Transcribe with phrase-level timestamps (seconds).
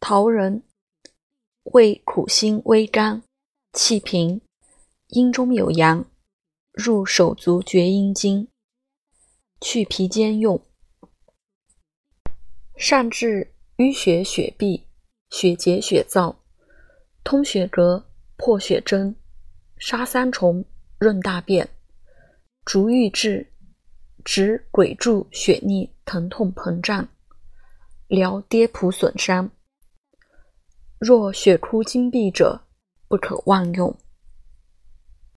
[0.00, 0.62] 桃仁，
[1.64, 3.22] 味苦辛微甘，
[3.74, 4.40] 气平，
[5.08, 6.06] 阴中有阳，
[6.72, 8.48] 入手足厥阴经，
[9.60, 10.60] 去皮坚用。
[12.76, 14.86] 善治淤血血闭、
[15.28, 16.34] 血结血燥、
[17.22, 18.08] 通血格、
[18.38, 19.14] 破血针、
[19.78, 20.64] 杀三虫、
[20.98, 21.68] 润大便、
[22.64, 23.52] 逐瘀滞、
[24.24, 27.06] 止鬼柱血逆、疼痛膨胀、
[28.08, 29.50] 疗跌扑损伤。
[31.00, 32.60] 若血枯金闭者，
[33.08, 33.96] 不可妄用。